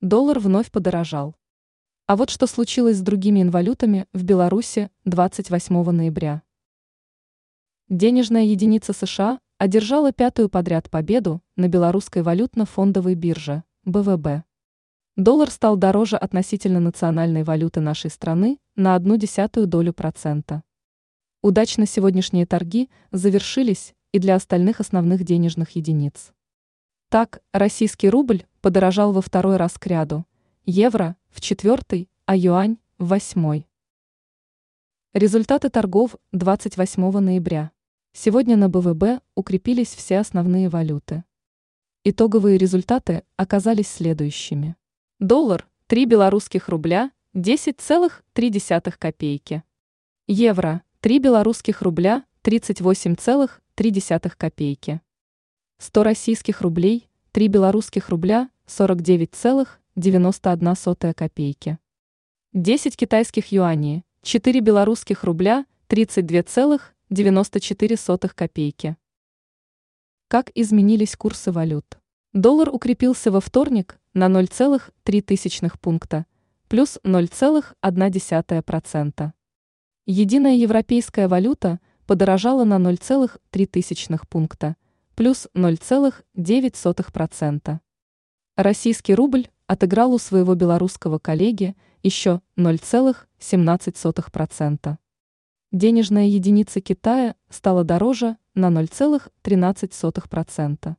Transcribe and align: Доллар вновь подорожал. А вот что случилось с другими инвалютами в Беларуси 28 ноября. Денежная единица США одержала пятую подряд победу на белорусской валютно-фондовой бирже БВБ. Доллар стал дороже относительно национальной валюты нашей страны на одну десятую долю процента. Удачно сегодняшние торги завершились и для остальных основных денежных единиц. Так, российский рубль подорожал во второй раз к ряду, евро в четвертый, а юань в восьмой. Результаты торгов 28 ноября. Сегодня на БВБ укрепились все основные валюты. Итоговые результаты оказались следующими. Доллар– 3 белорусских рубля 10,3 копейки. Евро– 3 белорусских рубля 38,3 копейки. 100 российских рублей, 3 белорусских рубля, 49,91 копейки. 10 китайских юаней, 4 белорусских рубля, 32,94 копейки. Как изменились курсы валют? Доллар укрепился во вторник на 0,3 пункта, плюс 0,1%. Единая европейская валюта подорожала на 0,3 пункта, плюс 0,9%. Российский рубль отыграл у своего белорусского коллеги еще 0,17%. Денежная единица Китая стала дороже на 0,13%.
Доллар 0.00 0.38
вновь 0.38 0.70
подорожал. 0.70 1.34
А 2.06 2.14
вот 2.14 2.30
что 2.30 2.46
случилось 2.46 2.98
с 2.98 3.02
другими 3.02 3.42
инвалютами 3.42 4.06
в 4.12 4.22
Беларуси 4.22 4.92
28 5.06 5.90
ноября. 5.90 6.42
Денежная 7.88 8.44
единица 8.44 8.92
США 8.92 9.40
одержала 9.58 10.12
пятую 10.12 10.50
подряд 10.50 10.88
победу 10.88 11.42
на 11.56 11.66
белорусской 11.66 12.22
валютно-фондовой 12.22 13.16
бирже 13.16 13.64
БВБ. 13.86 14.44
Доллар 15.16 15.50
стал 15.50 15.76
дороже 15.76 16.16
относительно 16.16 16.78
национальной 16.78 17.42
валюты 17.42 17.80
нашей 17.80 18.10
страны 18.10 18.60
на 18.76 18.94
одну 18.94 19.16
десятую 19.16 19.66
долю 19.66 19.92
процента. 19.92 20.62
Удачно 21.42 21.86
сегодняшние 21.86 22.46
торги 22.46 22.88
завершились 23.10 23.96
и 24.12 24.20
для 24.20 24.36
остальных 24.36 24.78
основных 24.78 25.24
денежных 25.24 25.70
единиц. 25.70 26.32
Так, 27.10 27.40
российский 27.52 28.10
рубль 28.10 28.44
подорожал 28.60 29.14
во 29.14 29.22
второй 29.22 29.56
раз 29.56 29.78
к 29.78 29.86
ряду, 29.86 30.26
евро 30.66 31.16
в 31.30 31.40
четвертый, 31.40 32.10
а 32.26 32.36
юань 32.36 32.76
в 32.98 33.08
восьмой. 33.08 33.66
Результаты 35.14 35.70
торгов 35.70 36.16
28 36.32 37.18
ноября. 37.18 37.70
Сегодня 38.12 38.58
на 38.58 38.68
БВБ 38.68 39.22
укрепились 39.34 39.94
все 39.94 40.18
основные 40.18 40.68
валюты. 40.68 41.24
Итоговые 42.04 42.58
результаты 42.58 43.24
оказались 43.36 43.88
следующими. 43.88 44.76
Доллар– 45.18 45.66
3 45.86 46.04
белорусских 46.04 46.68
рубля 46.68 47.10
10,3 47.34 48.94
копейки. 48.98 49.62
Евро– 50.26 50.82
3 51.00 51.20
белорусских 51.20 51.80
рубля 51.80 52.26
38,3 52.42 54.30
копейки. 54.36 55.00
100 55.80 56.02
российских 56.02 56.60
рублей, 56.60 57.08
3 57.30 57.46
белорусских 57.46 58.08
рубля, 58.08 58.50
49,91 58.66 61.14
копейки. 61.14 61.78
10 62.52 62.96
китайских 62.96 63.52
юаней, 63.52 64.02
4 64.22 64.60
белорусских 64.60 65.22
рубля, 65.22 65.66
32,94 65.88 68.34
копейки. 68.34 68.96
Как 70.26 70.50
изменились 70.56 71.14
курсы 71.14 71.52
валют? 71.52 72.00
Доллар 72.32 72.74
укрепился 72.74 73.30
во 73.30 73.40
вторник 73.40 74.00
на 74.14 74.26
0,3 74.26 75.78
пункта, 75.80 76.26
плюс 76.66 76.98
0,1%. 77.04 79.32
Единая 80.06 80.56
европейская 80.56 81.28
валюта 81.28 81.78
подорожала 82.04 82.64
на 82.64 82.78
0,3 82.78 84.20
пункта, 84.28 84.74
плюс 85.18 85.48
0,9%. 85.52 87.78
Российский 88.54 89.14
рубль 89.16 89.48
отыграл 89.66 90.14
у 90.14 90.18
своего 90.18 90.54
белорусского 90.54 91.18
коллеги 91.18 91.74
еще 92.04 92.40
0,17%. 92.56 94.96
Денежная 95.72 96.26
единица 96.26 96.80
Китая 96.80 97.34
стала 97.50 97.82
дороже 97.82 98.36
на 98.54 98.68
0,13%. 98.68 100.94